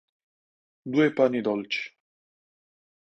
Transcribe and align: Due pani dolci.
Due 0.95 1.13
pani 1.13 1.41
dolci. 1.41 1.93